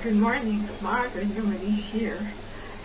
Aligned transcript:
Good 0.00 0.14
morning, 0.14 0.68
Margaret 0.80 1.26
Newman 1.26 1.58
here. 1.58 2.20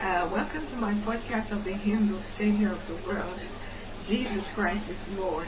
Uh, 0.02 0.28
welcome 0.34 0.66
to 0.66 0.76
my 0.78 0.96
podcast 1.06 1.52
of 1.52 1.64
the 1.64 1.74
hymn 1.74 2.12
of 2.12 2.26
Savior 2.40 2.72
of 2.72 2.80
the 2.88 3.08
world, 3.08 3.40
Jesus 4.08 4.50
Christ 4.56 4.90
is 4.90 4.98
Lord. 5.20 5.48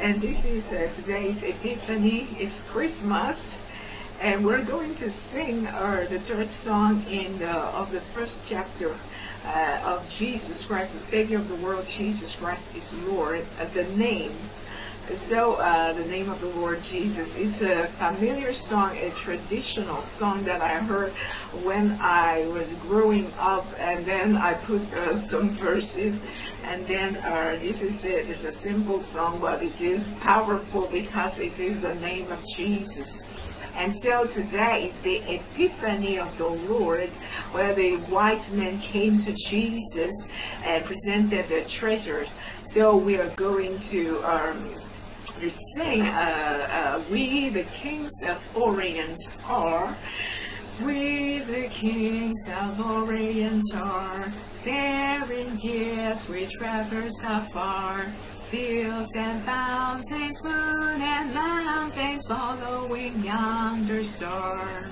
And 0.00 0.22
this 0.22 0.42
is 0.46 0.64
uh, 0.64 0.90
today's 0.96 1.36
Epiphany. 1.42 2.28
It's 2.40 2.54
Christmas, 2.72 3.36
and 4.18 4.46
we're 4.46 4.64
going 4.64 4.94
to 4.94 5.12
sing 5.30 5.66
uh, 5.66 6.06
the 6.08 6.20
third 6.20 6.48
song 6.64 7.02
in 7.02 7.38
the, 7.38 7.50
of 7.50 7.92
the 7.92 8.00
first 8.14 8.38
chapter 8.48 8.98
uh, 9.44 9.82
of 9.84 10.08
Jesus 10.18 10.64
Christ, 10.66 10.94
the 10.94 11.04
Savior 11.10 11.38
of 11.38 11.48
the 11.48 11.62
world. 11.62 11.84
Jesus 11.98 12.34
Christ 12.40 12.62
is 12.74 12.90
Lord. 13.06 13.44
Uh, 13.58 13.68
the 13.74 13.84
name 13.94 14.34
so, 15.28 15.54
uh, 15.54 15.92
the 15.92 16.04
name 16.04 16.30
of 16.30 16.40
the 16.40 16.46
Lord 16.46 16.80
Jesus 16.82 17.28
is 17.36 17.60
a 17.60 17.92
familiar 17.98 18.54
song, 18.54 18.96
a 18.96 19.12
traditional 19.22 20.02
song 20.18 20.44
that 20.44 20.62
I 20.62 20.78
heard 20.78 21.12
when 21.62 21.98
I 22.00 22.46
was 22.46 22.72
growing 22.80 23.26
up, 23.38 23.66
and 23.78 24.06
then 24.06 24.36
I 24.36 24.54
put 24.66 24.80
uh, 24.94 25.20
some 25.28 25.58
verses, 25.58 26.18
and 26.64 26.88
then 26.88 27.16
uh, 27.16 27.58
this 27.60 27.76
is 27.76 28.02
it. 28.02 28.30
It's 28.30 28.44
a 28.44 28.58
simple 28.62 29.04
song, 29.12 29.40
but 29.40 29.62
it 29.62 29.78
is 29.78 30.02
powerful 30.22 30.88
because 30.90 31.38
it 31.38 31.60
is 31.60 31.82
the 31.82 31.94
name 31.94 32.32
of 32.32 32.42
Jesus. 32.56 33.20
And 33.76 33.94
so 33.96 34.26
today 34.32 34.88
is 34.88 35.02
the 35.02 35.20
Epiphany 35.34 36.18
of 36.18 36.38
the 36.38 36.46
Lord, 36.46 37.10
where 37.52 37.74
the 37.74 37.96
wise 38.10 38.48
men 38.52 38.80
came 38.92 39.22
to 39.24 39.32
Jesus 39.50 40.14
and 40.64 40.84
presented 40.86 41.50
their 41.50 41.66
treasures. 41.78 42.28
So 42.72 42.96
we 42.96 43.16
are 43.16 43.34
going 43.36 43.78
to 43.90 44.20
um, 44.22 44.80
you 45.40 45.50
sing, 45.76 46.02
uh, 46.02 47.00
uh, 47.00 47.04
we 47.10 47.50
the 47.50 47.64
kings 47.82 48.12
of 48.26 48.38
Orient 48.56 49.22
are, 49.44 49.96
we 50.84 51.42
the 51.46 51.68
kings 51.80 52.40
of 52.48 52.80
Orient 52.80 53.64
are, 53.74 54.32
bearing 54.64 55.58
gifts 55.62 56.28
we 56.28 56.46
traverse 56.58 57.18
afar, 57.22 58.06
fields 58.50 59.10
and 59.14 59.44
fountains, 59.44 60.40
moon 60.42 61.00
and 61.00 61.34
mountains, 61.34 62.24
following 62.28 63.22
yonder 63.24 64.02
star. 64.04 64.90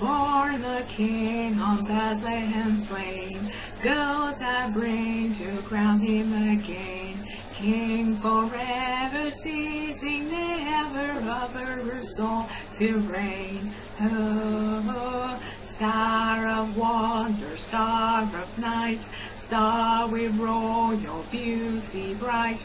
Born 0.00 0.60
the 0.60 0.84
King 0.96 1.58
on 1.60 1.84
Bethlehem 1.84 2.84
plain, 2.88 3.50
goes 3.82 4.34
I 4.40 4.70
bring 4.74 5.34
to 5.38 5.62
crown 5.68 6.00
him 6.00 6.32
again. 6.32 7.23
King 7.58 8.20
forever 8.20 9.30
ceasing, 9.42 10.28
never 10.28 11.30
other 11.30 12.02
soul 12.16 12.48
to 12.78 12.98
reign. 12.98 13.72
Oh, 14.00 15.40
star 15.76 16.48
of 16.48 16.76
wonder, 16.76 17.56
star 17.68 18.22
of 18.22 18.58
night, 18.58 18.98
star 19.46 20.08
with 20.10 20.34
royal 20.36 21.24
beauty 21.30 22.14
bright. 22.14 22.60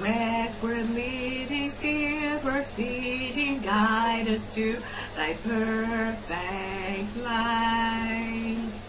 Westward 0.00 0.90
leading, 0.90 1.70
field 1.80 2.42
proceeding, 2.42 3.62
guide 3.62 4.28
us 4.28 4.42
to 4.54 4.78
thy 5.14 5.34
perfect 5.34 7.16
light 7.16 8.81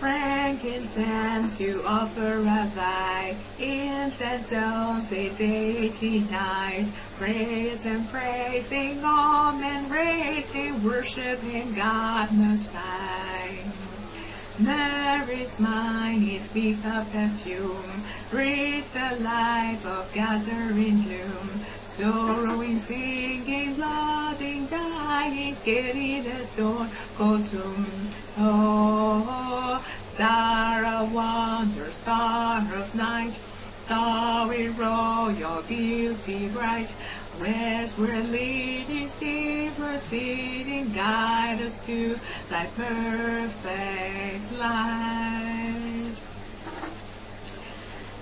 frankincense 0.00 1.58
to 1.58 1.82
offer 1.84 2.38
a 2.38 2.72
thy 2.74 3.36
incense 3.58 4.50
only 4.50 5.28
day 5.36 6.20
night. 6.30 6.90
Praise 7.18 7.80
and 7.84 8.08
praising 8.08 9.04
all 9.04 9.52
men 9.52 9.90
raising, 9.90 10.82
worshiping 10.82 11.74
God 11.74 12.32
most 12.32 12.66
high. 12.70 13.70
Mary's 14.58 15.58
mind, 15.58 16.28
it 16.28 16.48
speaks 16.48 16.80
of 16.84 17.06
perfume, 17.12 18.04
breathes 18.30 18.88
the 18.94 19.16
life 19.20 19.84
of 19.84 20.12
gathering 20.14 21.02
bloom. 21.02 21.64
Sorrowing, 21.98 22.80
singing, 22.86 23.74
blooding, 23.74 24.66
dying, 24.68 25.56
getting 25.64 26.24
the 26.24 26.46
storm, 26.46 26.90
go 27.18 27.36
tomb. 27.50 28.14
Oh, 28.38 29.84
star 30.20 30.84
of 30.84 31.14
wonder, 31.14 31.90
star 32.02 32.60
of 32.74 32.94
night, 32.94 33.34
starry 33.86 34.66
your 34.66 35.62
beauty 35.66 36.50
bright. 36.52 36.90
Westward 37.40 38.26
leading, 38.26 39.08
sea 39.18 39.70
proceeding, 39.78 40.92
guide 40.92 41.62
us 41.62 41.72
to 41.86 42.16
thy 42.50 42.66
perfect 42.76 44.52
light. 44.58 46.16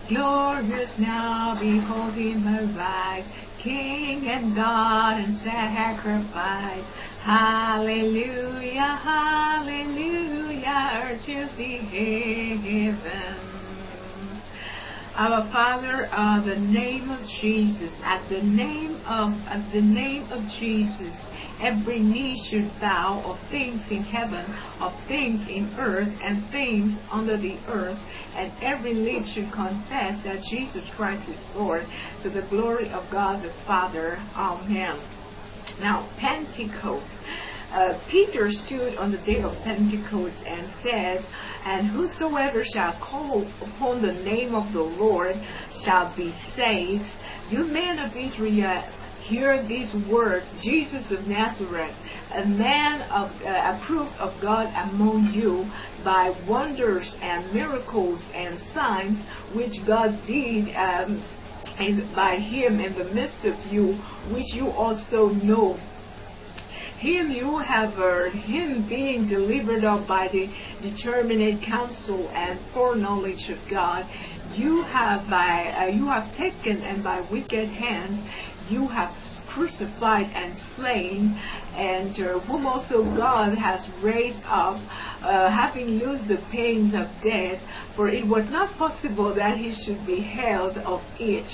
Glorious 0.09 0.97
now, 1.01 1.59
beholding 1.59 2.39
her 2.43 2.65
rise, 2.79 3.25
King 3.59 4.29
and 4.29 4.55
God 4.55 5.19
and 5.19 5.37
sacrifice. 5.39 6.85
Hallelujah, 7.29 8.97
hallelujah, 9.05 11.01
earth 11.05 11.27
to 11.27 11.47
the 11.59 11.77
heaven. 11.77 13.37
Our 15.15 15.47
Father, 15.53 16.09
uh, 16.11 16.41
the 16.41 16.57
name 16.57 17.11
of 17.11 17.21
Jesus, 17.29 17.93
at 18.03 18.27
the 18.31 18.41
name 18.41 18.97
of 19.07 19.35
at 19.47 19.71
the 19.75 19.83
name 19.83 20.33
of 20.33 20.41
Jesus, 20.59 21.15
every 21.61 21.99
knee 21.99 22.43
should 22.49 22.71
bow 22.81 23.23
of 23.27 23.39
things 23.51 23.83
in 23.91 24.05
heaven, 24.05 24.47
of 24.81 24.95
things 25.07 25.47
in 25.51 25.69
earth, 25.79 26.09
and 26.25 26.43
things 26.51 26.97
under 27.13 27.37
the 27.37 27.59
earth, 27.69 27.99
and 28.37 28.51
every 28.63 28.95
lip 28.95 29.27
should 29.27 29.53
confess 29.53 30.25
that 30.25 30.41
Jesus 30.49 30.89
Christ 30.97 31.29
is 31.29 31.37
Lord, 31.55 31.85
to 32.23 32.31
the 32.31 32.47
glory 32.49 32.89
of 32.89 33.05
God 33.11 33.43
the 33.43 33.53
Father. 33.67 34.17
Amen. 34.35 34.99
Now, 35.79 36.09
Pentecost. 36.17 37.18
Uh, 37.73 37.99
Peter 38.11 38.51
stood 38.51 38.97
on 38.97 39.13
the 39.13 39.19
day 39.19 39.43
of 39.43 39.53
Pentecost 39.63 40.39
and 40.47 40.73
said, 40.83 41.25
And 41.67 41.87
whosoever 41.87 42.65
shall 42.65 42.99
call 42.99 43.47
upon 43.61 44.01
the 44.01 44.15
name 44.15 44.55
of 44.55 44.73
the 44.73 44.83
Lord 44.83 45.37
shall 45.85 46.15
be 46.17 46.35
saved. 46.57 47.05
You 47.51 47.67
men 47.67 47.99
of 47.99 48.17
Israel, 48.17 48.83
hear 49.21 49.63
these 49.67 49.95
words 50.11 50.47
Jesus 50.63 51.11
of 51.11 51.27
Nazareth, 51.27 51.95
a 52.35 52.47
man 52.47 53.03
of, 53.11 53.31
uh, 53.43 53.77
approved 53.77 54.17
of 54.19 54.41
God 54.41 54.73
among 54.89 55.31
you 55.35 55.71
by 56.03 56.35
wonders 56.49 57.17
and 57.21 57.53
miracles 57.53 58.25
and 58.35 58.59
signs 58.73 59.19
which 59.55 59.87
God 59.87 60.19
did 60.27 60.75
um, 60.75 61.23
and 61.79 62.15
by 62.15 62.37
him 62.37 62.81
in 62.81 62.97
the 62.97 63.05
midst 63.13 63.45
of 63.45 63.55
you, 63.71 63.95
which 64.33 64.55
you 64.55 64.71
also 64.71 65.29
know. 65.29 65.79
Him 66.99 67.31
you 67.31 67.59
have 67.59 67.95
heard, 67.95 68.33
him 68.33 68.89
being 68.89 69.29
delivered 69.29 69.85
up 69.85 70.09
by 70.09 70.27
the 70.33 70.49
determinate 70.83 71.63
counsel 71.63 72.29
and 72.31 72.59
foreknowledge 72.73 73.49
of 73.51 73.59
God, 73.71 74.05
you 74.55 74.83
have 74.83 75.29
by 75.31 75.73
uh, 75.79 75.87
you 75.87 76.07
have 76.07 76.35
taken 76.37 76.83
and 76.83 77.05
by 77.05 77.21
wicked 77.31 77.69
hands 77.69 78.19
you 78.69 78.89
have 78.89 79.15
crucified 79.49 80.27
and 80.35 80.57
slain, 80.77 81.41
and 81.75 82.19
uh, 82.21 82.39
whom 82.41 82.67
also 82.67 83.05
God 83.17 83.57
has 83.57 83.81
raised 84.03 84.43
up, 84.45 84.81
uh, 85.23 85.51
having 85.51 85.99
loosed 85.99 86.29
the 86.29 86.39
pains 86.51 86.95
of 86.95 87.07
death, 87.23 87.63
for 87.97 88.09
it 88.09 88.27
was 88.27 88.49
not 88.51 88.77
possible 88.77 89.35
that 89.35 89.57
he 89.57 89.73
should 89.85 90.05
be 90.07 90.21
held 90.21 90.79
of 90.79 91.01
it. 91.19 91.47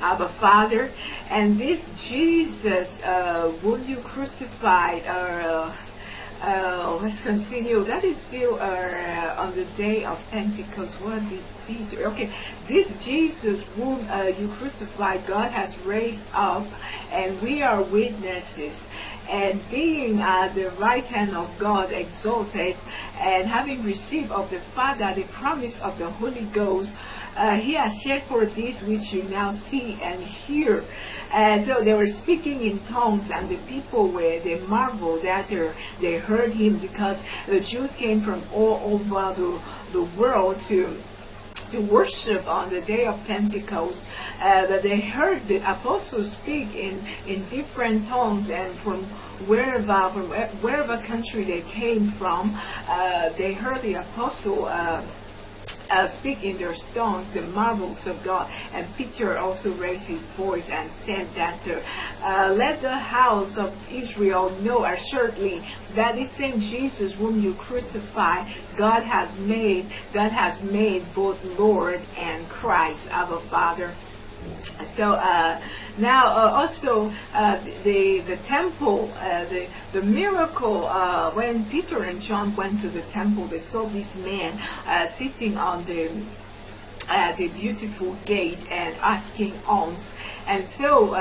Abba 0.00 0.36
Father, 0.40 0.90
and 1.30 1.58
this 1.58 1.80
Jesus, 2.08 2.88
uh, 3.02 3.52
you 3.86 3.98
crucified, 4.04 5.06
uh, 5.06 5.74
uh, 6.42 6.98
let's 7.02 7.22
continue. 7.22 7.82
That 7.84 8.04
is 8.04 8.16
still 8.28 8.56
uh, 8.56 9.36
on 9.38 9.56
the 9.56 9.64
day 9.76 10.04
of 10.04 10.18
Pentecost. 10.30 10.94
What 11.02 11.20
did 11.30 11.42
Peter? 11.66 12.06
Okay, 12.08 12.30
this 12.68 12.86
Jesus 13.04 13.64
whom 13.74 14.06
uh, 14.10 14.24
you 14.24 14.48
crucified, 14.58 15.26
God 15.26 15.48
has 15.50 15.74
raised 15.86 16.24
up, 16.34 16.66
and 17.10 17.40
we 17.42 17.62
are 17.62 17.82
witnesses. 17.90 18.76
And 19.28 19.60
being 19.72 20.20
at 20.20 20.54
the 20.54 20.70
right 20.78 21.04
hand 21.04 21.34
of 21.34 21.48
God 21.58 21.90
exalted, 21.90 22.76
and 23.18 23.48
having 23.48 23.82
received 23.82 24.30
of 24.30 24.50
the 24.50 24.60
Father 24.74 25.12
the 25.16 25.24
promise 25.32 25.74
of 25.82 25.98
the 25.98 26.08
Holy 26.10 26.48
Ghost, 26.54 26.92
uh, 27.36 27.60
he 27.60 27.74
has 27.74 27.92
shed 28.02 28.22
for 28.28 28.46
this 28.46 28.82
which 28.86 29.12
you 29.12 29.24
now 29.24 29.54
see 29.70 29.98
and 30.02 30.22
hear. 30.22 30.84
So 31.66 31.84
they 31.84 31.92
were 31.92 32.06
speaking 32.22 32.66
in 32.66 32.84
tongues, 32.86 33.28
and 33.32 33.50
the 33.50 33.58
people 33.68 34.12
were, 34.12 34.40
they 34.42 34.58
marveled 34.66 35.22
that 35.24 35.48
they 36.00 36.18
heard 36.18 36.52
him 36.54 36.80
because 36.80 37.16
the 37.46 37.60
Jews 37.60 37.90
came 37.98 38.22
from 38.24 38.48
all 38.52 38.80
over 38.84 39.34
the, 39.34 39.60
the 39.92 40.18
world 40.18 40.56
to 40.68 41.02
to 41.72 41.80
worship 41.80 42.46
on 42.46 42.70
the 42.72 42.80
day 42.80 43.06
of 43.06 43.18
Pentecost. 43.26 43.98
Uh, 44.40 44.66
that 44.68 44.82
they 44.82 45.00
heard 45.00 45.42
the 45.48 45.56
apostles 45.58 46.32
speak 46.42 46.68
in, 46.74 47.04
in 47.26 47.48
different 47.50 48.06
tongues 48.06 48.48
and 48.52 48.78
from 48.80 49.04
wherever 49.48 50.10
from 50.12 50.30
wherever 50.62 51.02
country 51.06 51.44
they 51.44 51.68
came 51.72 52.14
from, 52.18 52.54
uh, 52.54 53.30
they 53.36 53.52
heard 53.54 53.82
the 53.82 53.94
apostle. 53.94 54.66
Uh, 54.66 55.02
uh, 55.90 56.08
speak 56.18 56.42
in 56.42 56.58
their 56.58 56.74
stones 56.74 57.32
the 57.34 57.42
marvels 57.42 57.98
of 58.06 58.22
God. 58.24 58.50
And 58.72 58.86
Peter 58.96 59.38
also 59.38 59.76
raised 59.76 60.04
his 60.04 60.20
voice 60.36 60.64
and 60.70 60.90
said 61.04 61.28
that, 61.34 61.60
uh, 62.22 62.52
let 62.52 62.82
the 62.82 62.98
house 62.98 63.56
of 63.56 63.74
Israel 63.92 64.50
know 64.60 64.84
assuredly 64.84 65.60
that 65.94 66.14
the 66.14 66.28
same 66.36 66.60
Jesus 66.60 67.12
whom 67.14 67.40
you 67.40 67.54
crucified, 67.54 68.54
God 68.76 69.02
has 69.02 69.36
made, 69.40 69.90
God 70.12 70.30
has 70.30 70.60
made 70.62 71.06
both 71.14 71.42
Lord 71.58 72.00
and 72.16 72.48
Christ, 72.48 73.00
our 73.10 73.40
Father. 73.50 73.94
So 74.96 75.12
uh, 75.12 75.60
now 75.98 76.26
uh, 76.26 76.50
also 76.52 77.10
uh, 77.32 77.62
the 77.84 78.22
the 78.26 78.36
temple, 78.46 79.10
uh, 79.14 79.44
the 79.48 79.68
the 79.92 80.02
miracle 80.02 80.86
uh, 80.86 81.32
when 81.34 81.68
Peter 81.70 82.02
and 82.02 82.20
John 82.20 82.54
went 82.56 82.80
to 82.82 82.90
the 82.90 83.02
temple, 83.12 83.48
they 83.48 83.60
saw 83.60 83.88
this 83.88 84.14
man 84.16 84.58
uh, 84.86 85.08
sitting 85.16 85.56
on 85.56 85.84
the 85.86 86.08
the 87.38 87.48
beautiful 87.48 88.18
gate 88.26 88.58
and 88.70 88.96
asking 88.96 89.54
alms, 89.66 90.04
and 90.48 90.66
so 90.76 91.14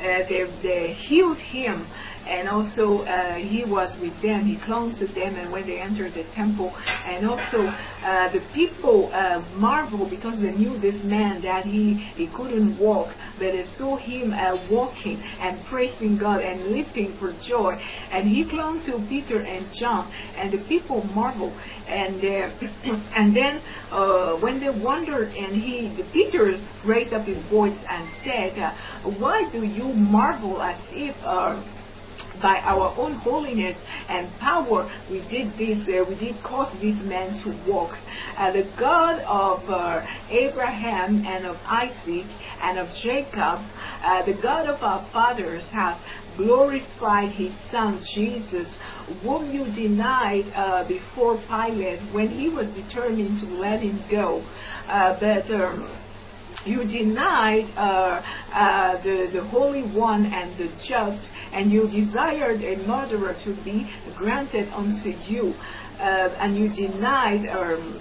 they 0.00 0.46
they 0.62 0.92
healed 0.94 1.38
him 1.38 1.86
and 2.28 2.48
also 2.48 3.04
uh, 3.04 3.34
he 3.36 3.64
was 3.64 3.96
with 4.00 4.20
them. 4.20 4.44
He 4.44 4.58
clung 4.64 4.94
to 4.96 5.06
them, 5.06 5.36
and 5.36 5.50
when 5.50 5.66
they 5.66 5.80
entered 5.80 6.12
the 6.12 6.24
temple, 6.34 6.74
and 7.06 7.26
also 7.26 7.58
uh, 7.58 8.30
the 8.32 8.40
people 8.52 9.10
uh, 9.12 9.40
marveled 9.54 10.10
because 10.10 10.40
they 10.40 10.52
knew 10.52 10.78
this 10.78 11.02
man 11.04 11.40
that 11.42 11.64
he 11.64 11.94
he 12.16 12.28
couldn't 12.36 12.78
walk, 12.78 13.08
but 13.38 13.52
they 13.52 13.64
saw 13.76 13.96
him 13.96 14.32
uh, 14.32 14.56
walking 14.70 15.22
and 15.40 15.64
praising 15.66 16.18
God 16.18 16.40
and 16.42 16.66
leaping 16.66 17.16
for 17.18 17.32
joy, 17.48 17.72
and 18.12 18.28
he 18.28 18.44
clung 18.48 18.80
to 18.86 19.04
Peter 19.08 19.40
and 19.40 19.66
John, 19.80 20.12
and 20.36 20.52
the 20.52 20.62
people 20.68 21.04
marveled, 21.04 21.56
and 21.86 22.20
uh, 22.22 22.50
and 23.16 23.34
then 23.34 23.62
uh, 23.90 24.36
when 24.40 24.60
they 24.60 24.70
wondered, 24.70 25.32
and 25.34 25.56
he 25.56 25.96
Peter 26.12 26.50
raised 26.84 27.14
up 27.14 27.26
his 27.26 27.42
voice 27.46 27.78
and 27.88 28.06
said, 28.22 28.54
"Why 29.18 29.48
do 29.50 29.64
you 29.64 29.94
marvel 29.94 30.60
as 30.60 30.78
if?" 30.90 31.16
By 32.40 32.60
our 32.64 32.94
own 32.96 33.14
holiness 33.14 33.76
and 34.08 34.30
power, 34.38 34.90
we 35.10 35.20
did 35.28 35.52
this, 35.58 35.86
uh, 35.88 36.04
we 36.08 36.14
did 36.18 36.42
cause 36.42 36.72
these 36.80 37.00
men 37.04 37.32
to 37.42 37.50
walk. 37.70 37.96
Uh, 38.36 38.52
the 38.52 38.70
God 38.78 39.20
of 39.22 39.68
uh, 39.68 40.06
Abraham 40.30 41.24
and 41.26 41.46
of 41.46 41.56
Isaac 41.64 42.26
and 42.62 42.78
of 42.78 42.88
Jacob, 42.94 43.60
uh, 44.02 44.24
the 44.24 44.34
God 44.40 44.68
of 44.68 44.82
our 44.82 45.06
fathers, 45.12 45.64
has 45.72 45.96
glorified 46.36 47.30
his 47.30 47.52
son 47.70 48.00
Jesus, 48.14 48.76
whom 49.22 49.50
you 49.50 49.64
denied 49.74 50.44
uh, 50.54 50.86
before 50.86 51.36
Pilate 51.48 52.00
when 52.12 52.28
he 52.28 52.48
was 52.48 52.68
determined 52.68 53.40
to 53.40 53.46
let 53.46 53.82
him 53.82 54.00
go. 54.10 54.44
Uh, 54.86 55.18
but 55.18 55.50
um, 55.50 55.90
you 56.64 56.84
denied 56.84 57.66
uh, 57.76 58.22
uh, 58.52 59.02
the, 59.02 59.30
the 59.32 59.44
Holy 59.44 59.82
One 59.82 60.26
and 60.26 60.56
the 60.58 60.68
just, 60.84 61.28
and 61.52 61.70
you 61.70 61.88
desired 61.88 62.62
a 62.62 62.76
murderer 62.86 63.36
to 63.44 63.54
be 63.64 63.90
granted 64.16 64.68
unto 64.72 65.10
you, 65.26 65.54
uh, 65.98 66.34
and 66.40 66.56
you 66.56 66.68
denied 66.68 67.48
um, 67.48 68.00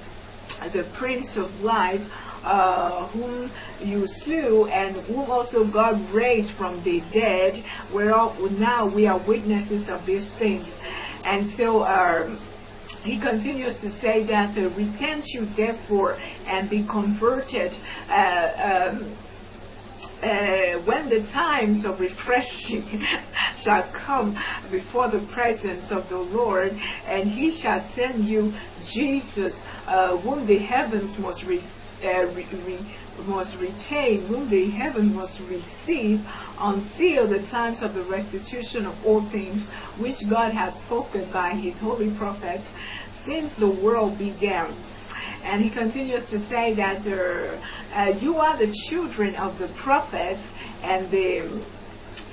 the 0.74 0.90
Prince 0.98 1.36
of 1.36 1.52
Life. 1.62 2.02
Uh, 2.44 3.08
whom 3.10 3.52
you 3.82 4.08
slew 4.08 4.68
and 4.68 4.96
whom 5.08 5.30
also 5.30 5.70
God 5.70 6.00
raised 6.14 6.56
from 6.56 6.82
the 6.84 7.02
dead, 7.12 7.62
whereof 7.92 8.40
now 8.52 8.88
we 8.88 9.06
are 9.06 9.20
witnesses 9.28 9.90
of 9.90 10.06
these 10.06 10.30
things. 10.38 10.66
And 11.26 11.46
so, 11.58 11.84
um, 11.84 12.40
he 13.04 13.20
continues 13.20 13.80
to 13.82 13.92
say 14.00 14.26
that 14.26 14.58
uh, 14.58 14.70
repent 14.76 15.26
you 15.28 15.46
therefore 15.56 16.18
and 16.46 16.70
be 16.70 16.86
converted 16.86 17.72
uh, 18.10 18.92
um, 18.92 19.18
uh, 20.22 20.84
when 20.86 21.10
the 21.10 21.28
times 21.32 21.86
of 21.86 22.00
refreshing 22.00 22.84
shall 23.64 23.92
come 23.94 24.36
before 24.72 25.10
the 25.10 25.26
presence 25.34 25.92
of 25.92 26.08
the 26.10 26.18
Lord, 26.18 26.72
and 27.06 27.30
he 27.30 27.60
shall 27.62 27.80
send 27.96 28.26
you 28.26 28.54
Jesus, 28.94 29.60
uh, 29.88 30.18
whom 30.18 30.46
the 30.48 30.60
heavens 30.60 31.18
must, 31.18 31.44
re, 31.46 31.64
uh, 32.04 32.28
re, 32.34 32.48
re, 32.66 32.96
must 33.26 33.56
retain, 33.60 34.28
whom 34.28 34.50
the 34.50 34.70
heaven 34.72 35.14
must 35.14 35.40
receive, 35.42 36.22
until 36.60 37.28
the 37.28 37.46
times 37.50 37.80
of 37.82 37.94
the 37.94 38.04
restitution 38.06 38.86
of 38.86 38.96
all 39.06 39.28
things, 39.32 39.64
which 40.00 40.18
God 40.30 40.54
has 40.54 40.74
spoken 40.86 41.32
by 41.32 41.56
his 41.56 41.78
holy 41.80 42.16
prophets 42.18 42.66
since 43.26 43.54
the 43.60 43.68
world 43.68 44.18
began. 44.18 44.74
And 45.44 45.64
he 45.64 45.70
continues 45.70 46.24
to 46.30 46.40
say 46.50 46.76
that 46.76 47.08
uh, 47.08 48.20
you 48.20 48.36
are 48.38 48.58
the 48.58 48.74
children 48.90 49.36
of 49.36 49.58
the 49.60 49.68
prophets 49.82 50.42
and 50.84 51.10
the 51.10 51.66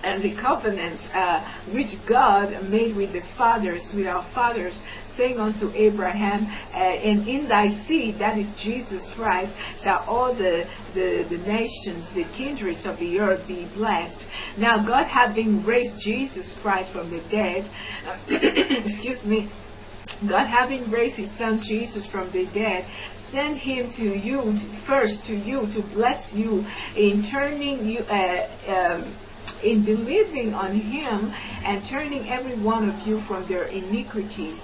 and 0.05 0.23
the 0.23 0.41
covenant 0.41 1.01
uh, 1.15 1.73
which 1.73 1.95
God 2.09 2.69
made 2.69 2.95
with 2.97 3.13
the 3.13 3.23
fathers, 3.37 3.83
with 3.95 4.07
our 4.07 4.25
fathers, 4.35 4.79
saying 5.17 5.39
unto 5.39 5.71
Abraham, 5.75 6.47
uh, 6.75 6.79
and 6.79 7.27
in 7.29 7.49
thy 7.49 7.71
seed, 7.87 8.19
that 8.19 8.37
is 8.37 8.47
Jesus 8.61 9.11
Christ, 9.17 9.53
shall 9.83 10.05
all 10.09 10.35
the, 10.35 10.65
the, 10.95 11.25
the 11.31 11.39
nations, 11.47 12.11
the 12.15 12.25
kindreds 12.37 12.85
of 12.85 12.99
the 12.99 13.19
earth 13.21 13.47
be 13.47 13.71
blessed. 13.75 14.25
Now, 14.59 14.85
God 14.85 15.07
having 15.07 15.65
raised 15.65 15.97
Jesus 16.01 16.57
Christ 16.63 16.93
from 16.93 17.11
the 17.11 17.21
dead, 17.31 17.71
excuse 18.87 19.25
me, 19.25 19.51
God 20.29 20.47
having 20.47 20.91
raised 20.91 21.17
his 21.17 21.37
son 21.39 21.61
Jesus 21.63 22.07
from 22.11 22.31
the 22.33 22.47
dead, 22.53 22.87
sent 23.31 23.59
him 23.59 23.91
to 23.97 24.17
you, 24.17 24.55
first 24.87 25.25
to 25.27 25.35
you, 25.35 25.63
to 25.75 25.83
bless 25.95 26.33
you 26.33 26.65
in 26.97 27.25
turning 27.33 27.87
you, 27.87 28.01
uh, 28.01 28.47
um, 28.69 29.17
in 29.63 29.85
believing 29.85 30.55
on 30.55 30.75
him 30.75 31.33
and 31.65 31.85
turning 31.89 32.29
every 32.31 32.57
one 32.61 32.89
of 32.89 33.07
you 33.07 33.21
from 33.23 33.47
their 33.49 33.65
iniquities. 33.67 34.59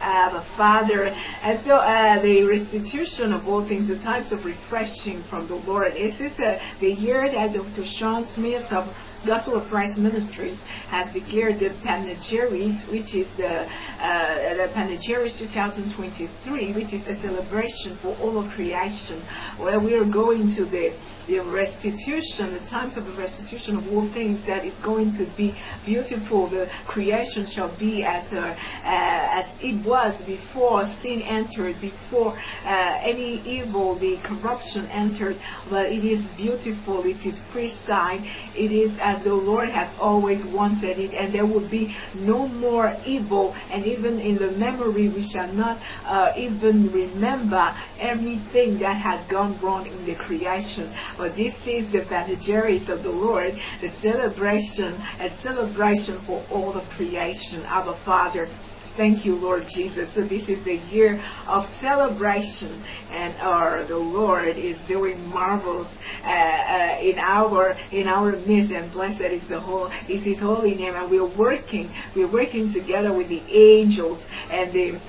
Uh, 0.00 0.44
Father, 0.56 1.04
and 1.04 1.60
so 1.60 1.76
uh, 1.76 2.20
the 2.20 2.42
restitution 2.42 3.32
of 3.32 3.46
all 3.46 3.66
things, 3.66 3.86
the 3.86 3.98
times 3.98 4.32
of 4.32 4.44
refreshing 4.44 5.22
from 5.30 5.46
the 5.46 5.54
Lord. 5.54 5.92
This 5.92 6.20
is 6.20 6.32
uh, 6.40 6.58
the 6.80 6.90
year 6.90 7.30
that 7.30 7.52
Dr. 7.54 7.86
Sean 7.86 8.24
Smith 8.24 8.66
of 8.72 8.92
Gospel 9.26 9.56
of 9.56 9.68
Christ 9.68 9.98
Ministries 9.98 10.58
has 10.90 11.12
declared 11.14 11.60
the 11.60 11.70
Panegyrics, 11.86 12.90
which 12.90 13.14
is 13.14 13.28
the, 13.36 13.62
uh, 13.62 14.54
the 14.56 14.68
Panegyrics 14.74 15.38
2023, 15.38 16.72
which 16.74 16.92
is 16.92 17.06
a 17.06 17.14
celebration 17.22 17.96
for 18.02 18.16
all 18.20 18.38
of 18.38 18.50
creation, 18.52 19.22
where 19.58 19.78
we 19.78 19.94
are 19.94 20.04
going 20.04 20.54
to 20.56 20.64
the 20.64 20.92
the 21.26 21.38
restitution, 21.38 22.52
the 22.52 22.68
times 22.68 22.96
of 22.96 23.04
the 23.06 23.12
restitution 23.12 23.76
of 23.76 23.86
all 23.92 24.10
things 24.12 24.44
that 24.46 24.64
is 24.64 24.76
going 24.84 25.12
to 25.12 25.26
be 25.36 25.54
beautiful. 25.84 26.48
The 26.48 26.68
creation 26.86 27.46
shall 27.46 27.76
be 27.78 28.02
as 28.02 28.32
uh, 28.32 28.38
uh, 28.38 28.54
as 28.84 29.46
it 29.60 29.86
was 29.86 30.20
before 30.26 30.84
sin 31.00 31.22
entered, 31.22 31.80
before 31.80 32.36
uh, 32.64 32.98
any 33.00 33.40
evil, 33.46 33.98
the 33.98 34.18
corruption 34.24 34.86
entered. 34.86 35.36
But 35.70 35.86
it 35.86 36.04
is 36.04 36.26
beautiful. 36.36 37.04
It 37.04 37.24
is 37.24 37.38
pristine. 37.52 38.24
It 38.54 38.72
is 38.72 38.98
as 39.12 39.24
the 39.24 39.34
Lord 39.34 39.68
has 39.70 39.90
always 40.00 40.44
wanted 40.46 40.98
it, 40.98 41.12
and 41.14 41.34
there 41.34 41.46
will 41.46 41.68
be 41.68 41.94
no 42.14 42.48
more 42.48 42.96
evil. 43.06 43.54
And 43.70 43.86
even 43.86 44.18
in 44.20 44.36
the 44.38 44.52
memory, 44.52 45.08
we 45.08 45.28
shall 45.32 45.52
not 45.52 45.78
uh, 46.06 46.32
even 46.36 46.90
remember 46.92 47.74
everything 48.00 48.78
that 48.78 48.96
has 48.96 49.26
gone 49.30 49.58
wrong 49.60 49.86
in 49.86 50.06
the 50.06 50.14
creation. 50.14 50.92
But 51.18 51.36
this 51.36 51.54
is 51.66 51.92
the 51.92 52.04
panegyrics 52.08 52.88
of 52.88 53.02
the 53.02 53.10
Lord, 53.10 53.54
the 53.80 53.90
celebration, 54.00 54.94
a 55.20 55.28
celebration 55.42 56.20
for 56.26 56.44
all 56.50 56.72
of 56.72 56.88
creation. 56.90 57.64
Our 57.66 57.96
Father, 58.04 58.48
Thank 58.96 59.24
you, 59.24 59.36
Lord 59.36 59.64
Jesus. 59.74 60.12
So 60.14 60.20
this 60.20 60.50
is 60.50 60.62
the 60.64 60.74
year 60.74 61.18
of 61.46 61.64
celebration, 61.80 62.84
and 63.10 63.34
our 63.40 63.86
the 63.86 63.96
Lord 63.96 64.56
is 64.56 64.76
doing 64.86 65.26
marvels 65.28 65.86
uh, 66.22 66.28
uh, 66.28 66.98
in 67.00 67.18
our 67.18 67.74
in 67.90 68.06
our 68.06 68.32
midst. 68.32 68.70
And 68.70 68.92
blessed 68.92 69.22
is 69.22 69.48
the 69.48 69.60
whole 69.60 69.90
is 70.10 70.22
His 70.22 70.38
holy 70.40 70.74
name. 70.74 70.94
And 70.94 71.10
we're 71.10 71.24
working, 71.38 71.90
we're 72.14 72.30
working 72.30 72.70
together 72.70 73.16
with 73.16 73.28
the 73.30 73.42
angels 73.50 74.22
and 74.50 74.70
the 74.74 75.00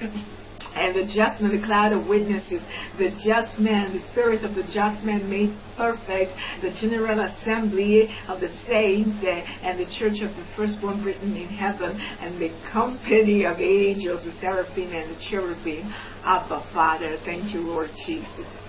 and 0.76 0.96
the 0.96 1.06
just 1.06 1.42
man, 1.42 1.52
the 1.52 1.66
cloud 1.66 1.94
of 1.94 2.08
witnesses, 2.08 2.64
the 2.98 3.12
just 3.24 3.60
man, 3.60 3.94
the 3.94 4.06
spirit 4.08 4.44
of 4.44 4.56
the 4.56 4.64
just 4.64 5.04
man 5.04 5.30
made 5.30 5.56
perfect, 5.78 6.32
the 6.62 6.72
general 6.82 7.20
assembly 7.20 8.10
of 8.28 8.40
the 8.40 8.50
saints, 8.68 9.24
uh, 9.24 9.32
and 9.64 9.80
the 9.80 9.90
church 9.98 10.22
of 10.22 10.36
the 10.36 10.46
firstborn 10.56 11.04
written 11.04 11.36
in 11.36 11.48
heaven, 11.48 12.00
and 12.00 12.40
the 12.40 12.50
company 12.72 13.46
of 13.46 13.60
angels, 13.60 14.24
the 14.24 14.34
seraphim 14.40 14.92
and 14.94 15.16
the 15.16 15.20
cherubim. 15.30 15.94
Abba, 16.26 16.66
Father, 16.74 17.18
thank 17.26 17.54
you, 17.54 17.62
Lord 17.62 17.90
Jesus. 18.06 18.63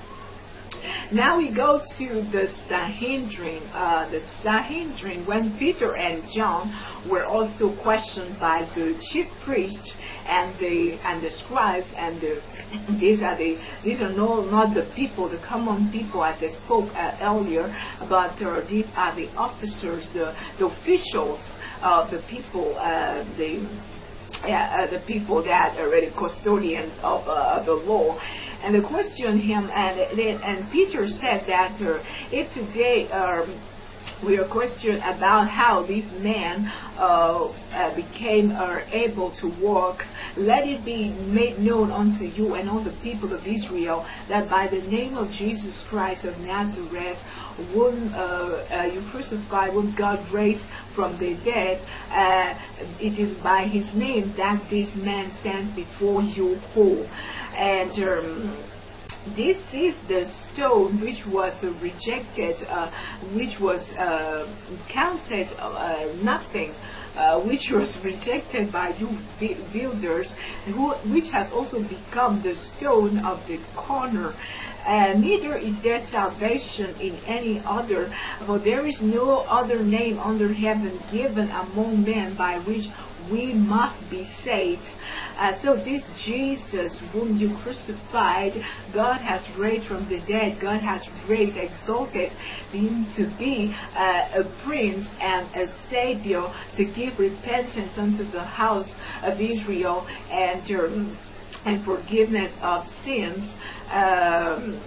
Now 1.13 1.39
we 1.39 1.55
go 1.55 1.81
to 1.99 2.07
the 2.33 2.49
Sanhedrin. 2.69 3.63
Uh, 3.73 4.09
the 4.11 4.21
Sanhedrin, 4.43 5.27
when 5.27 5.57
Peter 5.59 5.97
and 5.97 6.23
John 6.35 6.73
were 7.11 7.25
also 7.25 7.75
questioned 7.83 8.39
by 8.41 8.69
the 8.75 8.99
chief 9.13 9.27
priest 9.45 9.95
and 10.27 10.59
the 10.59 10.99
and 11.05 11.23
the 11.23 11.31
scribes 11.31 11.87
and 11.97 12.21
the 12.21 12.41
these 12.99 13.23
are 13.23 13.37
the 13.37 13.59
these 13.83 14.01
are 14.01 14.13
no 14.13 14.45
not 14.45 14.75
the 14.75 14.89
people 14.95 15.29
the 15.29 15.39
common 15.39 15.91
people 15.93 16.25
as 16.25 16.43
I 16.43 16.49
spoke 16.49 16.89
uh, 16.95 17.19
earlier 17.21 17.69
but 18.09 18.41
uh, 18.43 18.61
these 18.69 18.87
are 18.97 19.15
the 19.15 19.29
officers 19.37 20.09
the 20.15 20.35
the 20.59 20.67
officials 20.67 21.41
of 21.83 22.11
the 22.11 22.23
people 22.29 22.77
uh, 22.79 23.25
the 23.37 23.67
uh, 24.45 24.87
the 24.91 25.03
people 25.07 25.43
that 25.43 25.77
are 25.79 25.89
really 25.89 26.13
custodians 26.17 26.93
of 27.03 27.27
uh, 27.29 27.63
the 27.65 27.73
law 27.73 28.19
and 28.63 28.75
they 28.75 28.81
questioned 28.81 29.41
him 29.41 29.71
and 29.75 29.99
and 30.19 30.71
Peter 30.71 31.07
said 31.09 31.45
that 31.47 31.81
uh, 31.81 32.03
if 32.31 32.53
today 32.53 33.11
um, 33.11 33.61
we 34.25 34.39
are 34.39 34.49
questioned 34.49 34.99
about 34.99 35.49
how 35.49 35.83
this 35.83 36.05
man 36.21 36.67
uh, 36.97 37.53
uh, 37.73 37.95
became 37.95 38.53
uh, 38.53 38.81
able 38.93 39.31
to 39.33 39.49
walk. 39.61 40.03
Let 40.37 40.67
it 40.67 40.85
be 40.85 41.11
made 41.11 41.59
known 41.59 41.91
unto 41.91 42.25
you 42.25 42.55
and 42.55 42.69
all 42.69 42.83
the 42.83 42.97
people 43.03 43.33
of 43.33 43.47
Israel 43.47 44.07
that 44.29 44.49
by 44.49 44.69
the 44.69 44.81
name 44.83 45.17
of 45.17 45.31
Jesus 45.31 45.83
Christ 45.89 46.25
of 46.25 46.39
Nazareth, 46.39 47.19
whom 47.73 48.13
uh, 48.15 48.17
uh, 48.17 48.91
you 48.93 49.03
crucify, 49.11 49.71
whom 49.71 49.95
God 49.97 50.19
raised 50.33 50.65
from 50.95 51.19
the 51.19 51.37
dead, 51.45 51.81
uh, 52.11 52.59
it 53.01 53.19
is 53.19 53.37
by 53.43 53.65
his 53.65 53.93
name 53.95 54.35
that 54.37 54.65
this 54.71 54.95
man 54.97 55.31
stands 55.41 55.75
before 55.75 56.23
you 56.23 56.57
whole. 56.75 57.07
And 57.57 57.91
um, 58.03 58.65
this 59.37 59.57
is 59.73 59.97
the 60.07 60.27
stone 60.53 61.01
which 61.01 61.25
was 61.27 61.55
uh, 61.65 61.73
rejected, 61.81 62.57
uh, 62.69 62.91
which 63.35 63.59
was 63.59 63.81
uh, 63.93 64.45
counted 64.93 65.49
uh, 65.59 66.13
nothing. 66.23 66.75
Which 67.47 67.71
was 67.71 67.97
rejected 68.05 68.73
by 68.73 68.89
you 68.99 69.17
builders, 69.73 70.33
who, 70.67 70.95
which 71.15 71.31
has 71.31 71.53
also 71.53 71.81
become 71.81 72.43
the 72.43 72.57
stone 72.57 73.25
of 73.25 73.47
the 73.47 73.61
corner. 73.77 74.35
And 74.87 75.23
neither 75.23 75.57
is 75.57 75.81
there 75.83 76.05
salvation 76.11 76.95
in 77.01 77.17
any 77.27 77.61
other, 77.65 78.13
for 78.47 78.59
there 78.59 78.87
is 78.87 79.01
no 79.01 79.39
other 79.49 79.83
name 79.83 80.19
under 80.19 80.53
heaven 80.53 81.01
given 81.11 81.51
among 81.51 82.05
men 82.05 82.37
by 82.37 82.59
which 82.59 82.87
we 83.31 83.53
must 83.55 84.09
be 84.11 84.29
saved. 84.43 84.83
Uh, 85.39 85.55
so 85.63 85.77
this 85.77 86.05
Jesus 86.25 87.03
whom 87.13 87.37
you 87.37 87.57
crucified, 87.63 88.53
God 88.93 89.19
has 89.19 89.43
raised 89.59 89.87
from 89.87 90.09
the 90.09 90.21
dead. 90.21 90.61
God 90.61 90.81
has 90.83 91.07
raised, 91.29 91.57
exalted 91.57 92.31
him 92.71 93.07
to 93.17 93.27
be 93.39 93.75
uh, 93.97 94.43
a 94.43 94.65
prince 94.65 95.07
and 95.21 95.47
a 95.57 95.67
savior 95.89 96.53
to 96.77 96.85
give 96.85 97.19
repentance 97.19 97.97
unto 97.97 98.25
the 98.31 98.45
house 98.45 98.93
of 99.23 99.41
Israel 99.41 100.07
and, 100.31 100.71
and 101.65 101.85
forgiveness 101.85 102.53
of 102.63 102.87
sins. 103.05 103.53
Um, 103.91 104.83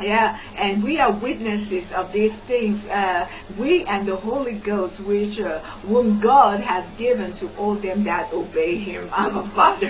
yeah, 0.00 0.36
and 0.56 0.82
we 0.82 0.98
are 0.98 1.18
witnesses 1.18 1.90
of 1.94 2.12
these 2.12 2.34
things. 2.46 2.84
Uh, 2.84 3.26
we 3.58 3.84
and 3.88 4.06
the 4.06 4.16
Holy 4.16 4.58
Ghost, 4.58 5.00
which 5.06 5.38
uh, 5.40 5.60
whom 5.80 6.20
God 6.20 6.60
has 6.60 6.84
given 6.98 7.32
to 7.38 7.54
all 7.56 7.80
them 7.80 8.04
that 8.04 8.32
obey 8.32 8.76
Him. 8.78 9.08
Our 9.12 9.48
Father. 9.54 9.88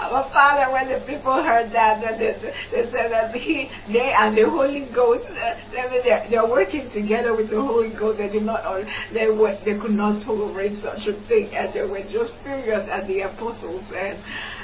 Our 0.00 0.28
Father. 0.30 0.72
When 0.72 0.88
the 0.88 1.04
people 1.06 1.32
heard 1.32 1.72
that, 1.72 2.02
that 2.02 2.18
they, 2.18 2.34
they 2.72 2.90
said 2.90 3.10
that 3.12 3.34
He, 3.34 3.70
they 3.90 4.12
and 4.12 4.36
the 4.36 4.50
Holy 4.50 4.86
Ghost, 4.92 5.24
uh, 5.30 5.54
they're, 5.72 6.26
they're 6.28 6.50
working 6.50 6.90
together 6.92 7.34
with 7.34 7.50
the 7.50 7.60
Holy 7.62 7.90
Ghost. 7.90 8.18
They 8.18 8.28
did 8.28 8.42
not, 8.42 8.66
or 8.66 8.84
they 9.14 9.28
were, 9.28 9.56
they 9.64 9.78
could 9.78 9.92
not 9.96 10.22
tolerate 10.24 10.74
such 10.82 11.06
a 11.08 11.14
thing, 11.26 11.54
and 11.54 11.72
they 11.72 11.82
were 11.82 12.02
just 12.02 12.32
furious 12.42 12.86
at 12.90 13.06
the 13.06 13.20
apostles, 13.20 13.84
and 13.96 14.18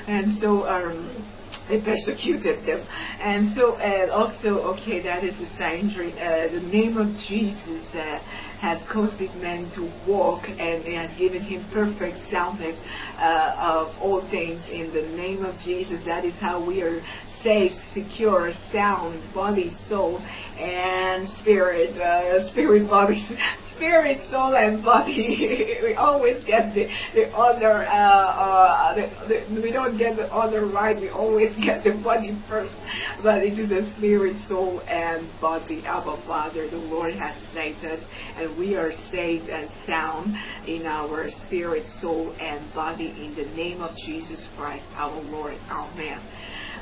and 0.09 0.39
so. 0.41 0.69
Um, 0.69 1.37
they 1.71 1.81
persecuted 1.81 2.67
them. 2.67 2.87
And 3.21 3.55
so 3.57 3.75
uh, 3.75 4.11
also, 4.13 4.59
okay, 4.75 5.01
that 5.03 5.25
is 5.25 5.39
the 5.39 5.47
sign. 5.57 5.81
Uh, 5.91 6.49
the 6.53 6.61
name 6.73 6.99
of 6.99 7.09
Jesus 7.29 7.87
uh, 7.95 8.19
has 8.61 8.83
caused 8.93 9.19
this 9.19 9.35
man 9.37 9.71
to 9.75 9.91
walk 10.07 10.45
and 10.49 10.85
has 10.93 11.17
given 11.19 11.43
him 11.43 11.65
perfect 11.73 12.19
soundness 12.31 12.79
uh, 13.19 13.55
of 13.59 13.97
all 14.01 14.21
things 14.31 14.61
in 14.71 14.93
the 14.93 15.03
name 15.17 15.45
of 15.45 15.57
Jesus. 15.61 16.05
That 16.05 16.25
is 16.25 16.35
how 16.41 16.65
we 16.65 16.83
are 16.83 17.01
safe, 17.43 17.73
secure, 17.93 18.53
sound, 18.71 19.23
body, 19.35 19.73
soul, 19.89 20.19
and 20.59 21.29
spirit, 21.41 21.97
uh, 21.99 22.49
spirit, 22.51 22.89
body, 22.89 23.27
spirit, 23.75 24.21
soul, 24.31 24.55
and 24.55 24.83
body. 24.85 25.79
we 25.83 25.95
always 25.95 26.45
get 26.45 26.75
the, 26.75 26.87
the 27.15 27.29
other, 27.35 27.87
uh, 27.87 27.93
uh, 27.93 28.95
the, 28.95 29.45
the, 29.55 29.61
we 29.63 29.73
don't 29.73 29.97
get 29.97 30.17
the 30.17 30.33
other 30.33 30.67
right, 30.67 31.01
we 31.01 31.09
always 31.09 31.57
get 31.65 31.83
the 31.85 31.93
body 32.03 32.39
first, 32.49 32.75
but 33.23 33.43
it 33.43 33.59
is 33.59 33.71
the 33.71 33.91
spirit, 33.97 34.37
soul, 34.47 34.81
and 34.89 35.29
body. 35.41 35.83
Our 35.87 36.17
Father, 36.27 36.69
the 36.69 36.77
Lord 36.77 37.15
has 37.15 37.37
saved 37.55 37.87
us, 37.87 38.01
and 38.37 38.57
we 38.59 38.77
are 38.77 38.93
saved 39.11 39.49
and 39.49 39.71
sound 39.87 40.37
in 40.67 40.87
our 40.87 41.31
spirit, 41.47 41.85
soul, 42.01 42.35
and 42.41 42.73
body 42.75 43.15
in 43.25 43.35
the 43.35 43.51
name 43.55 43.81
of 43.81 43.91
Jesus 44.07 44.47
Christ, 44.57 44.85
our 44.97 45.21
Lord. 45.23 45.57
Amen. 45.71 46.21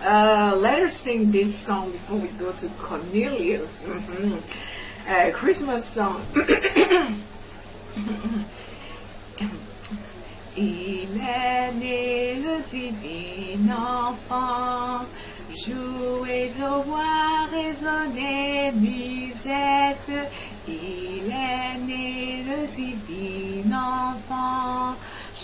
Uh, 0.01 0.55
let 0.55 0.81
us 0.81 0.97
sing 1.03 1.33
this 1.33 1.53
song 1.67 1.91
before 1.91 2.21
we 2.21 2.29
go 2.39 2.53
to 2.53 2.69
Cornelius. 2.81 3.69
Mm-hmm. 3.83 4.39
Uh, 5.11 5.33
Christmas 5.37 5.83
song. 5.93 6.23
Il 10.57 11.21
est 11.21 11.73
né 11.75 12.35
le 12.35 12.63
divin 12.71 13.75
enfant, 13.75 15.05
jouez 15.67 16.53
au 16.63 16.81
roi, 16.83 17.49
résonnez 17.51 18.71
musette. 18.73 20.31
Il 20.69 21.27
est 21.27 21.79
né 21.79 22.45
le 22.47 22.67
divin 22.77 23.73
enfant, 23.73 24.95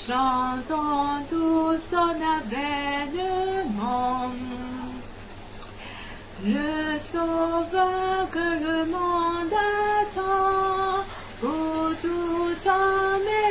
chantons 0.07 1.25
tous 1.31 1.79
son 1.91 2.15
avènement. 2.39 4.31
Le 6.45 6.99
sauveur 7.13 8.31
que 8.31 8.49
le 8.67 8.85
monde 8.85 9.57
attend, 10.03 11.05
pour 11.41 11.87
tout 12.03 12.69
homme 12.69 13.44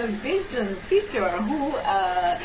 a 0.00 0.06
vision 0.22 0.76
Peter 0.88 1.28
who 1.28 1.76
uh, 1.76 2.38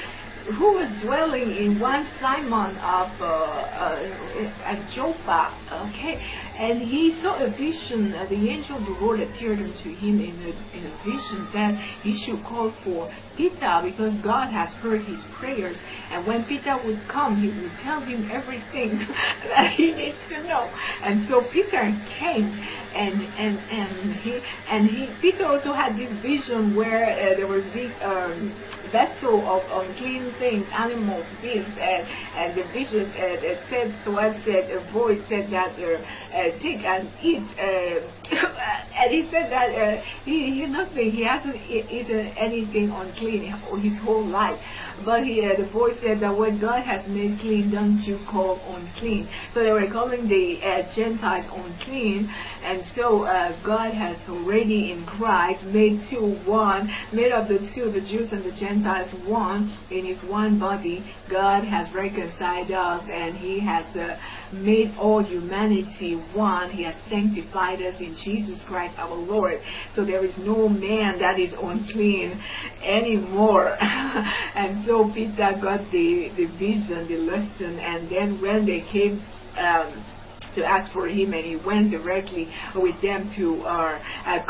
who 0.60 0.74
was 0.74 0.88
dwelling 1.02 1.56
in 1.56 1.80
one 1.80 2.06
Simon 2.20 2.78
of 2.78 3.10
uh, 3.20 3.26
uh, 3.26 4.64
at 4.64 4.88
Joppa, 4.92 5.52
okay, 5.90 6.22
and 6.60 6.80
he 6.80 7.12
saw 7.20 7.44
a 7.44 7.50
vision. 7.50 8.14
Uh, 8.14 8.26
the 8.28 8.50
angel 8.50 8.78
of 8.78 8.86
the 8.86 8.92
Lord 8.92 9.22
appeared 9.22 9.60
unto 9.60 9.96
him 9.96 10.20
in 10.20 10.36
a, 10.44 10.78
in 10.78 10.86
a 10.86 11.04
vision 11.04 11.48
that 11.54 11.74
he 12.04 12.16
should 12.18 12.44
call 12.44 12.72
for 12.84 13.12
Peter 13.36 13.82
because 13.84 14.14
God 14.24 14.48
has 14.52 14.70
heard 14.82 15.02
his 15.04 15.24
prayers. 15.40 15.78
And 16.12 16.26
when 16.26 16.46
Peter 16.46 16.78
would 16.86 17.00
come, 17.08 17.38
he 17.38 17.50
would 17.62 17.72
tell 17.84 18.02
him 18.02 18.30
everything 18.32 18.98
that 19.56 19.72
he 19.72 19.92
needs 19.92 20.18
to 20.30 20.44
know. 20.44 20.70
And 21.02 21.28
so 21.28 21.44
Peter 21.52 21.92
came, 22.20 22.48
and 22.96 23.22
and 23.38 23.60
and 23.70 24.16
he 24.16 24.42
and 24.70 24.90
he 24.90 25.10
Peter 25.22 25.46
also 25.46 25.74
had 25.74 25.98
this 25.98 26.12
vision 26.22 26.76
where 26.76 27.06
uh, 27.06 27.36
there 27.36 27.48
was 27.48 27.66
this. 27.74 27.92
Um, 28.04 28.54
vessel 28.96 29.44
of 29.50 29.62
unclean 29.72 30.32
things, 30.40 30.66
animals, 30.72 31.26
beasts, 31.42 31.78
and, 31.80 32.08
and 32.40 32.56
the 32.56 32.64
vision 32.72 33.12
uh, 33.20 33.60
said, 33.70 33.94
so 34.06 34.18
I 34.18 34.32
said, 34.44 34.72
a 34.72 34.80
voice 34.94 35.22
said 35.28 35.52
that 35.52 35.76
uh, 35.76 36.00
uh, 36.32 36.60
take 36.60 36.80
and 36.86 37.10
eat 37.22 37.44
uh, 37.60 38.00
and 38.98 39.12
he 39.12 39.24
said 39.30 39.52
that 39.52 39.70
uh, 39.70 40.02
he, 40.24 40.52
he 40.52 40.66
nothing, 40.66 41.12
he 41.12 41.24
hasn't 41.24 41.56
eaten 41.70 42.34
anything 42.38 42.90
unclean 42.92 43.54
his 43.80 44.00
whole 44.00 44.26
life. 44.26 44.60
But 45.04 45.24
he, 45.24 45.46
uh, 45.46 45.56
the 45.58 45.70
boy 45.72 45.94
said 46.02 46.20
that 46.22 46.38
what 46.38 46.60
God 46.62 46.84
has 46.84 47.08
made 47.08 47.40
clean, 47.40 47.72
don't 47.72 48.00
you 48.00 48.20
call 48.30 48.60
unclean. 48.76 49.28
So 49.54 49.64
they 49.64 49.72
were 49.72 49.90
calling 49.92 50.28
the 50.28 50.62
uh, 50.64 50.96
Gentiles 50.96 51.46
unclean, 51.52 52.30
and 52.64 52.84
so 52.96 53.24
uh, 53.24 53.56
God 53.64 53.94
has 53.94 54.18
already 54.30 54.92
in 54.92 55.06
Christ 55.06 55.64
made 55.66 56.02
two 56.10 56.36
one, 56.46 56.90
made 57.12 57.32
of 57.32 57.48
the 57.48 57.60
two, 57.76 57.92
the 57.92 58.02
Jews 58.02 58.32
and 58.32 58.44
the 58.44 58.52
Gentiles 58.52 59.12
one 59.28 59.76
in 59.92 60.06
His 60.06 60.22
one 60.24 60.60
body. 60.60 61.04
God 61.30 61.64
has 61.64 61.94
reconciled 61.94 62.72
us, 62.72 63.08
and 63.12 63.36
He 63.36 63.60
has 63.60 63.86
uh, 63.96 64.18
made 64.52 64.94
all 64.98 65.24
humanity 65.24 66.16
one. 66.34 66.70
He 66.70 66.84
has 66.84 66.96
sanctified 67.10 67.82
us 67.82 68.00
in 68.00 68.16
Jesus 68.24 68.64
Christ 68.68 68.98
our 68.98 69.16
Lord. 69.16 69.62
So 69.96 70.06
there 70.06 70.24
is 70.24 70.38
no 70.38 70.70
man 70.70 71.20
that 71.20 71.40
is 71.40 71.54
unclean 71.54 72.42
anymore. 72.84 73.78
and 73.82 74.85
so 74.86 75.12
Peter 75.14 75.52
got 75.62 75.90
the, 75.92 76.30
the 76.38 76.46
vision, 76.58 77.08
the 77.08 77.18
lesson, 77.18 77.80
and 77.80 78.10
then 78.10 78.40
when 78.40 78.66
they 78.66 78.82
came 78.92 79.26
um, 79.58 80.06
to 80.54 80.64
ask 80.64 80.92
for 80.94 81.08
him, 81.08 81.34
and 81.34 81.44
he 81.44 81.56
went 81.56 81.92
directly 81.92 82.48
with 82.76 83.02
them 83.02 83.30
to 83.36 83.64
uh, 83.66 84.00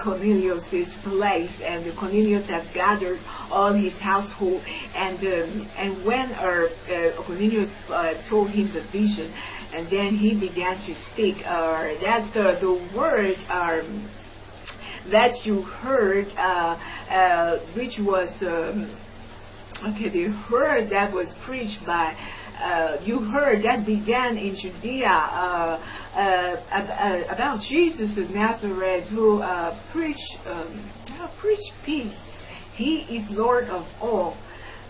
Cornelius's 0.04 0.94
place, 1.04 1.52
and 1.64 1.86
Cornelius 1.98 2.48
had 2.48 2.68
gathered 2.74 3.20
all 3.50 3.74
his 3.74 3.98
household, 4.00 4.62
and 4.94 5.18
um, 5.20 5.72
and 5.78 6.06
when 6.06 6.34
uh, 6.34 6.44
uh, 6.44 7.26
Cornelius 7.26 7.72
uh, 7.90 8.14
told 8.30 8.50
him 8.52 8.72
the 8.74 8.84
vision, 8.92 9.34
and 9.74 9.88
then 9.88 10.16
he 10.16 10.38
began 10.38 10.78
to 10.86 10.94
speak. 11.14 11.38
Uh, 11.46 11.96
that 12.04 12.30
uh, 12.36 12.60
the 12.60 12.92
word 12.96 13.38
um, 13.50 14.12
that 15.12 15.34
you 15.46 15.62
heard, 15.62 16.28
uh, 16.38 16.78
uh, 17.10 17.58
which 17.76 18.00
was 18.00 18.30
um, 18.42 19.05
okay, 19.84 20.10
the 20.10 20.28
word 20.52 20.90
that 20.90 21.14
was 21.14 21.34
preached 21.46 21.86
by. 21.86 22.16
Uh, 22.62 22.98
you 23.04 23.20
heard 23.20 23.64
that 23.64 23.86
began 23.86 24.38
in 24.38 24.56
Judea 24.56 25.08
uh, 25.08 25.80
uh, 26.16 27.24
about 27.30 27.60
Jesus 27.60 28.18
of 28.18 28.30
Nazareth 28.30 29.10
who 29.10 29.44
preached 29.92 30.38
um, 30.46 30.92
preached 31.42 31.74
peace. 31.84 32.16
He 32.76 33.00
is 33.18 33.30
Lord 33.30 33.66
of 33.66 33.86
all 34.02 34.38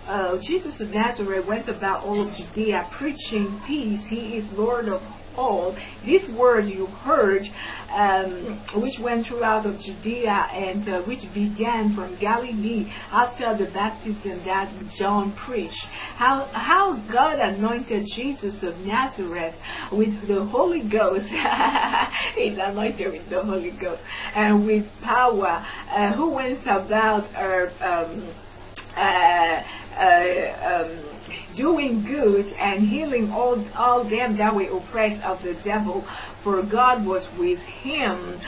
uh, 0.07 0.37
Jesus 0.39 0.79
of 0.81 0.89
Nazareth 0.89 1.47
went 1.47 1.67
about 1.67 2.03
all 2.03 2.27
of 2.27 2.33
Judea 2.35 2.87
preaching 2.97 3.59
peace. 3.65 4.05
He 4.07 4.37
is 4.37 4.45
Lord 4.51 4.87
of 4.87 5.01
all. 5.37 5.75
This 6.05 6.27
word 6.37 6.67
you 6.67 6.87
heard, 6.87 7.43
um, 7.93 8.61
which 8.75 8.99
went 8.99 9.27
throughout 9.27 9.65
of 9.65 9.79
Judea 9.79 10.47
and 10.51 10.89
uh, 10.89 11.01
which 11.03 11.21
began 11.33 11.93
from 11.95 12.17
Galilee 12.19 12.91
after 13.11 13.57
the 13.57 13.71
baptism 13.71 14.43
that 14.45 14.71
John 14.97 15.33
preached. 15.35 15.85
How, 16.17 16.49
how 16.53 16.97
God 17.11 17.39
anointed 17.39 18.05
Jesus 18.15 18.63
of 18.63 18.77
Nazareth 18.79 19.55
with 19.91 20.27
the 20.27 20.45
Holy 20.45 20.87
Ghost. 20.87 21.27
He's 22.35 22.57
anointed 22.57 23.11
with 23.11 23.29
the 23.29 23.43
Holy 23.43 23.71
Ghost 23.71 24.01
and 24.35 24.65
with 24.65 24.85
power. 25.01 25.65
Uh, 25.89 26.13
who 26.13 26.31
went 26.31 26.61
about 26.63 27.23
uh, 27.35 27.69
um, 27.81 28.33
uh, 28.97 29.63
uh, 29.95 30.83
um, 30.83 31.14
doing 31.55 32.03
good 32.03 32.47
and 32.53 32.87
healing 32.87 33.31
all, 33.31 33.63
all 33.75 34.03
them 34.03 34.37
that 34.37 34.53
were 34.53 34.77
oppressed 34.77 35.23
of 35.23 35.41
the 35.43 35.53
devil, 35.63 36.05
for 36.43 36.61
God 36.63 37.05
was 37.05 37.27
with 37.39 37.59
him. 37.59 38.39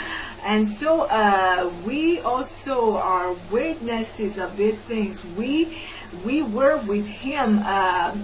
And 0.46 0.68
so 0.68 1.02
uh, 1.02 1.84
we 1.86 2.20
also 2.20 2.96
are 2.96 3.36
witnesses 3.52 4.38
of 4.38 4.56
these 4.56 4.80
things. 4.88 5.22
We 5.38 5.78
we 6.26 6.42
were 6.42 6.78
with 6.88 7.06
him. 7.06 7.60
Uh, 7.60 8.16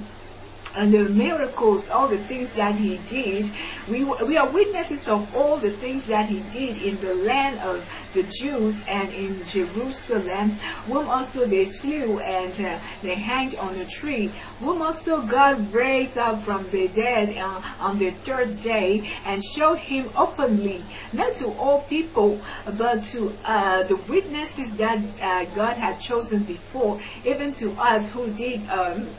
and 0.76 0.94
the 0.94 1.10
miracles, 1.10 1.86
all 1.92 2.10
the 2.10 2.26
things 2.28 2.50
that 2.56 2.76
he 2.76 2.98
did. 3.10 3.46
We, 3.90 4.04
we 4.28 4.38
are 4.38 4.52
witnesses 4.52 5.04
of 5.08 5.28
all 5.36 5.60
the 5.60 5.78
things 5.80 6.08
that 6.08 6.28
he 6.28 6.42
did 6.52 6.82
in 6.82 7.00
the 7.02 7.14
land 7.14 7.60
of 7.60 7.84
the 8.14 8.24
Jews 8.42 8.76
and 8.88 9.12
in 9.14 9.44
Jerusalem, 9.52 10.58
whom 10.86 11.08
also 11.08 11.48
they 11.48 11.66
slew 11.70 12.20
and 12.20 12.54
uh, 12.54 12.80
they 13.04 13.16
hanged 13.16 13.56
on 13.56 13.76
a 13.76 13.88
tree, 14.00 14.32
whom 14.60 14.82
also 14.82 15.26
God 15.30 15.74
raised 15.74 16.18
up 16.18 16.44
from 16.46 16.64
the 16.72 16.88
dead 16.90 17.38
uh, 17.38 17.62
on 17.80 18.00
the 18.00 18.12
third 18.26 18.62
day 18.64 19.02
and 19.26 19.42
showed 19.58 19.78
him 19.78 20.10
openly, 20.16 20.84
not 21.14 21.38
to 21.40 21.48
all 21.48 21.86
people, 21.88 22.44
but 22.66 23.04
to 23.12 23.30
uh, 23.46 23.88
the 23.88 23.98
witnesses 24.10 24.78
that 24.78 24.98
uh, 25.22 25.56
God 25.56 25.78
had 25.78 26.00
chosen 26.00 26.46
before, 26.46 27.00
even 27.26 27.54
to 27.60 27.72
us 27.74 28.12
who 28.14 28.34
did. 28.34 28.68
Um, 28.70 29.16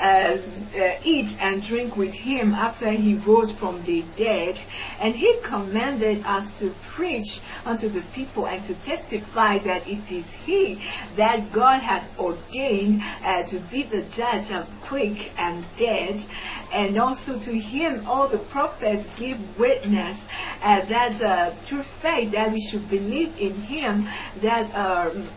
uh, 0.00 1.00
eat 1.04 1.36
and 1.40 1.62
drink 1.62 1.96
with 1.96 2.14
him 2.14 2.52
after 2.52 2.90
he 2.92 3.16
rose 3.26 3.52
from 3.58 3.84
the 3.84 4.02
dead. 4.16 4.58
And 5.00 5.14
he 5.14 5.40
commanded 5.44 6.24
us 6.24 6.50
to 6.60 6.74
preach 6.94 7.40
unto 7.64 7.88
the 7.88 8.02
people 8.14 8.46
and 8.46 8.66
to 8.66 8.74
testify 8.84 9.58
that 9.64 9.86
it 9.86 10.12
is 10.12 10.26
he 10.44 10.82
that 11.16 11.52
God 11.52 11.80
has 11.80 12.02
ordained 12.18 13.02
uh, 13.02 13.42
to 13.50 13.60
be 13.70 13.84
the 13.84 14.02
judge 14.14 14.50
of 14.52 14.66
quick 14.88 15.32
and 15.36 15.64
dead. 15.78 16.24
And 16.72 16.98
also 16.98 17.38
to 17.38 17.58
him 17.58 18.06
all 18.06 18.28
the 18.28 18.44
prophets 18.50 19.08
give 19.18 19.38
witness 19.58 20.18
uh, 20.62 20.84
that 20.86 21.22
uh, 21.22 21.54
through 21.66 21.84
faith 22.02 22.32
that 22.32 22.52
we 22.52 22.60
should 22.70 22.88
believe 22.88 23.36
in 23.38 23.54
him 23.54 24.06
that 24.42 24.70
um, 24.74 25.28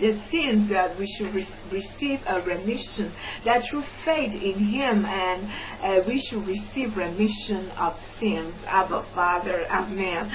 the 0.00 0.12
sins 0.30 0.68
that 0.70 0.98
we 0.98 1.06
should 1.06 1.34
re 1.34 1.46
receive 1.70 2.20
a 2.26 2.40
remission, 2.42 3.12
that 3.44 3.64
through 3.70 3.84
faith 4.04 4.34
in 4.42 4.54
Him 4.54 5.04
and 5.04 5.50
uh, 5.82 6.04
we 6.06 6.20
should 6.20 6.46
receive 6.46 6.96
remission 6.96 7.70
of 7.70 7.94
sins. 8.18 8.54
Abba 8.66 9.04
Father, 9.14 9.64
Amen. 9.70 10.30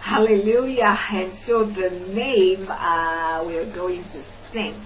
Hallelujah. 0.00 0.98
And 1.12 1.32
so 1.46 1.64
the 1.64 1.88
name 2.12 2.68
uh, 2.68 3.42
we're 3.46 3.72
going 3.74 4.04
to 4.04 4.22
sing. 4.52 4.78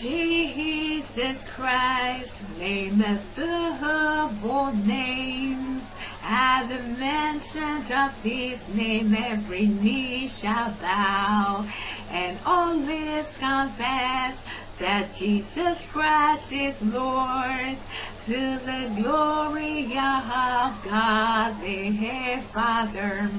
Jesus 0.00 1.46
Christ, 1.54 2.30
name 2.58 3.00
above 3.00 4.44
all 4.44 4.72
names. 4.72 5.82
At 6.28 6.66
the 6.66 6.82
mention 6.82 7.92
of 7.92 8.10
his 8.14 8.58
name, 8.74 9.14
every 9.14 9.68
knee 9.68 10.28
shall 10.40 10.76
bow, 10.80 11.70
and 12.10 12.40
all 12.44 12.74
lips 12.74 13.30
confess 13.38 14.36
that 14.80 15.14
Jesus 15.16 15.78
Christ 15.92 16.50
is 16.50 16.74
Lord, 16.82 17.78
to 18.26 18.58
the 18.58 19.00
glory 19.00 19.84
of 19.84 20.84
God 20.84 21.60
the 21.62 22.42
Father, 22.52 23.30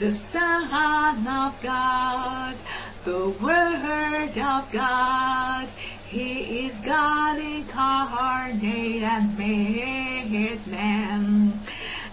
the 0.00 0.16
Son 0.32 1.26
of 1.26 1.62
God, 1.62 2.56
the 3.04 3.36
Word 3.42 4.38
of 4.38 4.72
God. 4.72 5.67
He 6.10 6.66
is 6.66 6.74
God 6.86 7.38
incarnate 7.38 9.02
and 9.02 9.36
made 9.36 10.66
man, 10.66 11.60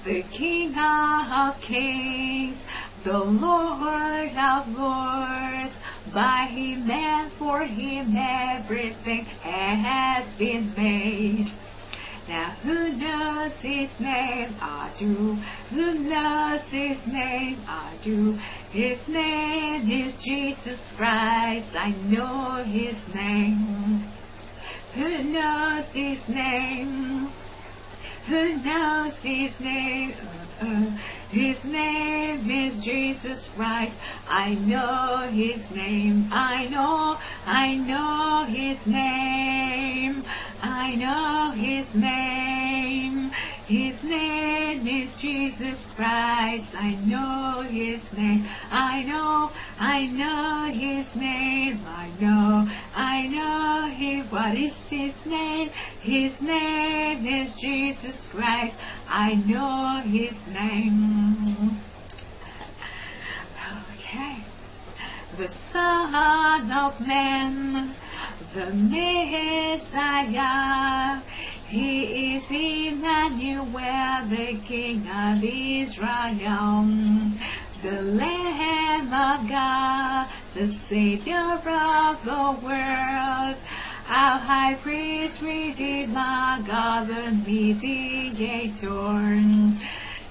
the 0.03 0.21
King 0.37 0.75
of 0.75 1.61
kings, 1.61 2.57
the 3.05 3.17
Lord 3.17 4.35
of 4.35 4.67
lords. 4.67 5.75
By 6.13 6.47
him 6.51 6.89
and 6.91 7.31
for 7.33 7.65
him 7.65 8.15
everything 8.17 9.25
has 9.43 10.25
been 10.37 10.73
made. 10.75 11.47
Now 12.27 12.55
who 12.63 12.91
knows 12.97 13.51
his 13.61 13.91
name? 13.99 14.55
I 14.59 14.93
do. 14.97 15.37
Who 15.69 15.93
knows 15.99 16.61
his 16.71 16.97
name? 17.05 17.63
I 17.67 17.97
do. 18.03 18.37
His 18.71 18.99
name 19.07 19.89
is 19.91 20.17
Jesus 20.23 20.79
Christ. 20.97 21.75
I 21.75 21.91
know 22.09 22.63
his 22.63 22.97
name. 23.13 24.11
Who 24.95 25.23
knows 25.23 25.85
his 25.93 26.19
name? 26.27 27.29
Who 28.27 28.55
knows 28.63 29.13
his 29.21 29.59
name? 29.59 30.13
Uh, 30.59 30.97
his 31.29 31.57
name 31.65 32.49
is 32.49 32.83
Jesus 32.83 33.47
Christ. 33.55 33.93
I 34.27 34.53
know 34.53 35.27
his 35.29 35.69
name. 35.75 36.29
I 36.31 36.65
know, 36.65 37.17
I 37.45 37.75
know 37.75 38.45
his 38.47 38.77
name. 38.87 40.23
I 40.67 40.95
know 40.95 41.51
his 41.55 41.93
name. 41.93 43.31
His 43.67 44.03
name 44.03 44.87
is 44.87 45.09
Jesus 45.19 45.79
Christ. 45.95 46.67
I 46.75 46.93
know 47.03 47.63
His 47.63 48.01
name. 48.13 48.47
I 48.69 49.01
know, 49.01 49.49
I 49.79 50.05
know 50.05 50.69
His 50.71 51.15
name. 51.15 51.83
I 51.87 52.11
know, 52.21 52.69
I 52.93 53.25
know 53.25 53.89
Him. 53.89 54.27
What 54.29 54.55
is 54.55 54.75
His 54.87 55.15
name? 55.25 55.71
His 56.01 56.39
name 56.41 57.25
is 57.25 57.55
Jesus 57.59 58.21
Christ. 58.29 58.75
I 59.09 59.33
know 59.33 60.03
His 60.05 60.37
name. 60.53 61.81
Okay. 63.97 64.43
The 65.37 65.49
Son 65.73 66.71
of 66.71 67.01
Man, 67.01 67.95
the 68.55 68.71
Messiah. 69.87 70.41
He 71.67 72.35
is 72.35 72.43
Emmanuel, 72.49 74.29
the 74.29 74.57
King 74.65 75.05
of 75.07 75.43
Israel, 75.43 76.87
the 77.83 78.01
Lamb 78.01 79.13
of 79.13 79.49
God, 79.49 80.29
the 80.53 80.67
Savior 80.87 81.59
of 81.67 82.23
the 82.23 82.57
world. 82.65 83.57
Our 84.07 84.39
high 84.39 84.75
priest, 84.81 85.41
redeemer, 85.41 86.63
God, 86.65 87.07
the 87.09 87.31
mediator, 87.45 88.85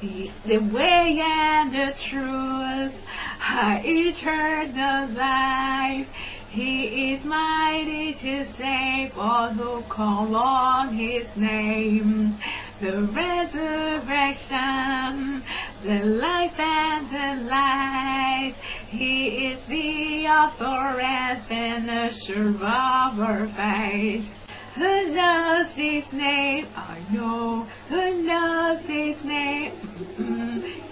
the 0.00 0.58
way 0.72 1.20
and 1.22 1.74
the 1.74 1.92
truth, 2.08 2.94
our 3.42 3.80
eternal 3.84 5.08
life. 5.14 6.08
He 6.54 7.12
is 7.12 7.24
mighty 7.24 8.14
to 8.14 8.44
save 8.52 9.18
all 9.18 9.48
who 9.48 9.82
call 9.88 10.36
on 10.36 10.96
His 10.96 11.36
name. 11.36 12.38
The 12.80 13.08
resurrection, 13.12 15.42
the 15.82 16.04
life 16.04 16.56
and 16.56 17.10
the 17.10 17.42
light. 17.50 18.54
He 18.86 19.48
is 19.48 19.66
the 19.66 20.28
author 20.28 21.00
and 21.00 21.42
finisher 21.48 22.50
of 22.50 23.18
our 23.18 23.48
faith. 23.56 24.28
Who 24.76 25.12
knows 25.12 25.74
His 25.74 26.12
name? 26.12 26.68
I 26.76 27.00
know. 27.10 27.66
Who 27.88 28.22
knows 28.22 28.78
His 28.82 29.24
name? 29.24 29.72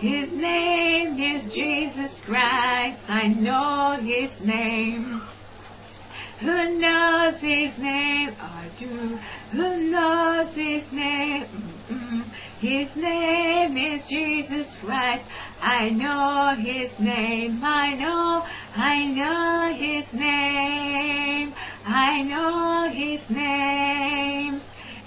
His 0.01 0.33
name 0.33 1.20
is 1.20 1.44
Jesus 1.55 2.20
Christ. 2.27 2.98
I 3.09 3.29
know 3.29 3.96
His 4.01 4.40
name. 4.44 5.12
Who 6.42 6.78
knows 6.78 7.35
His 7.40 7.78
name? 7.78 8.31
I 8.40 8.68
do. 8.78 9.18
Who 9.52 9.90
knows 9.90 10.52
His 10.55 10.92
name? 10.92 11.44
His 12.59 12.88
name 12.96 13.76
is 13.76 14.02
Jesus 14.09 14.76
Christ. 14.85 15.24
I 15.61 15.90
know 15.90 16.55
His 16.57 16.90
name. 16.98 17.62
I 17.64 17.94
know. 17.94 18.42
I 18.74 19.07
know 19.07 19.74
His 19.74 20.12
name. 20.12 21.55
I 21.85 22.22
know 22.22 22.90
His 22.92 23.28
name. 23.31 24.61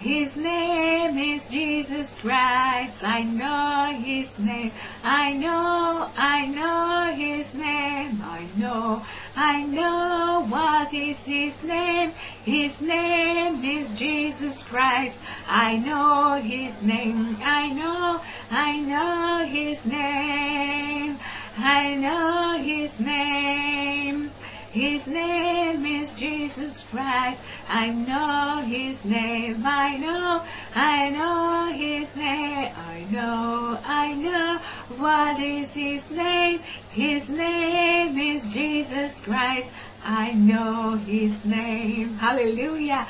His 0.06 0.36
name 0.36 1.18
is 1.18 1.42
Jesus 1.50 2.08
Christ. 2.22 3.02
I 3.02 3.24
know 3.24 3.98
His 4.04 4.30
name. 4.38 4.72
I 5.02 5.32
know, 5.34 6.12
I 6.16 6.46
know 6.46 7.12
His 7.16 7.52
name. 7.56 8.22
I 8.22 8.48
know, 8.56 9.04
I 9.36 9.64
know 9.64 10.46
what 10.48 10.94
is 10.94 11.18
His 11.26 11.54
name. 11.64 12.12
His 12.46 12.80
name 12.80 13.64
is 13.64 13.98
Jesus 14.00 14.56
Christ. 14.70 15.16
I 15.48 15.78
know 15.78 16.42
His 16.42 16.82
name. 16.82 17.38
I 17.42 17.70
know, 17.70 18.22
I 18.50 18.80
know 18.80 19.46
His 19.46 19.86
name. 19.86 21.18
I 21.58 21.96
know 21.96 22.64
His 22.64 22.98
name. 23.00 24.32
His 24.72 25.08
name 25.08 25.86
is 25.86 26.14
Jesus 26.20 26.84
Christ. 26.92 27.40
I 27.68 27.90
know 27.90 28.62
His 28.66 29.04
name. 29.06 29.66
I 29.66 29.98
know, 29.98 30.46
I 30.76 31.10
know 31.10 31.72
His 31.74 32.16
name. 32.16 32.68
I 32.76 33.08
know, 33.12 33.80
I 33.84 34.14
know 34.14 34.60
what 34.98 35.40
is 35.42 35.70
His 35.72 36.04
name. 36.12 36.60
His 36.92 37.28
name 37.30 38.18
is 38.20 38.44
Jesus 38.54 39.14
Christ. 39.24 39.70
I 40.04 40.32
know 40.32 40.98
His 40.98 41.34
name. 41.44 42.18
Hallelujah. 42.18 43.08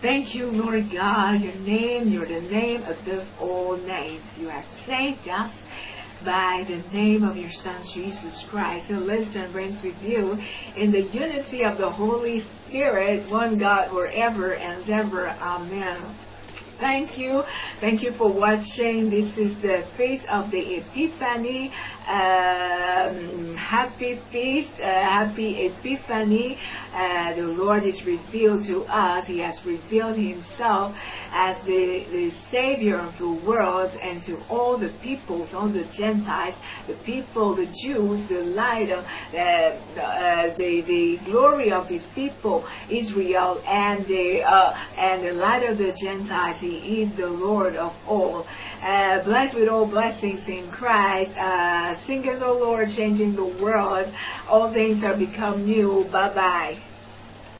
Thank 0.00 0.34
you, 0.34 0.46
Lord 0.46 0.84
God. 0.90 1.42
Your 1.42 1.54
name, 1.56 2.08
you're 2.08 2.26
the 2.26 2.40
name 2.40 2.82
above 2.82 3.28
all 3.38 3.76
names. 3.76 4.24
You 4.38 4.48
have 4.48 4.64
saved 4.86 5.28
us 5.28 5.52
by 6.24 6.64
the 6.66 6.78
name 6.94 7.24
of 7.24 7.36
your 7.36 7.50
Son 7.50 7.82
Jesus 7.94 8.44
Christ, 8.50 8.86
who 8.86 8.98
lives 8.98 9.34
and 9.34 9.54
reigns 9.54 9.82
with 9.82 10.00
you 10.02 10.38
in 10.76 10.92
the 10.92 11.02
unity 11.02 11.64
of 11.64 11.78
the 11.78 11.90
Holy 11.90 12.42
Spirit, 12.66 13.30
one 13.30 13.58
God 13.58 13.90
forever 13.90 14.54
and 14.54 14.88
ever. 14.88 15.28
Amen. 15.28 16.16
Thank 16.78 17.18
you. 17.18 17.42
Thank 17.78 18.02
you 18.02 18.12
for 18.12 18.32
watching. 18.32 19.10
This 19.10 19.36
is 19.36 19.60
the 19.60 19.86
feast 19.98 20.24
of 20.32 20.50
the 20.50 20.76
Epiphany. 20.76 21.72
Um, 22.08 23.54
happy 23.54 24.18
feast, 24.32 24.72
uh, 24.80 24.86
happy 24.86 25.66
Epiphany. 25.66 26.58
Uh, 26.94 27.34
the 27.34 27.42
Lord 27.42 27.84
is 27.84 28.02
revealed 28.06 28.66
to 28.66 28.84
us. 28.84 29.26
He 29.26 29.42
has 29.42 29.58
revealed 29.66 30.16
Himself 30.16 30.96
as 31.32 31.56
the, 31.64 32.04
the 32.10 32.30
Savior 32.50 32.98
of 32.98 33.16
the 33.18 33.30
world 33.46 33.92
and 34.02 34.22
to 34.26 34.38
all 34.48 34.78
the 34.78 34.92
peoples, 35.00 35.50
all 35.54 35.68
the 35.68 35.84
Gentiles, 35.96 36.54
the 36.86 36.94
people, 37.04 37.54
the 37.54 37.66
Jews, 37.84 38.28
the 38.28 38.42
light 38.42 38.90
of 38.90 39.04
uh, 39.04 39.38
uh, 39.38 40.56
the, 40.56 40.82
the 40.86 41.18
glory 41.24 41.72
of 41.72 41.86
His 41.88 42.02
people, 42.14 42.66
Israel, 42.90 43.62
and 43.66 44.04
the, 44.06 44.42
uh, 44.46 44.74
and 44.96 45.24
the 45.24 45.32
light 45.32 45.68
of 45.68 45.78
the 45.78 45.92
Gentiles. 46.02 46.56
He 46.60 47.02
is 47.02 47.16
the 47.16 47.26
Lord 47.26 47.76
of 47.76 47.92
all. 48.06 48.46
Uh, 48.82 49.22
blessed 49.24 49.54
with 49.56 49.68
all 49.68 49.86
blessings 49.86 50.46
in 50.48 50.70
Christ. 50.70 51.36
Uh, 51.36 51.94
sing 52.06 52.26
as 52.28 52.40
the 52.40 52.48
Lord, 52.48 52.88
changing 52.96 53.36
the 53.36 53.62
world. 53.62 54.12
All 54.48 54.72
things 54.72 55.04
are 55.04 55.16
become 55.16 55.64
new. 55.64 56.08
Bye 56.10 56.34
bye. 56.34 56.89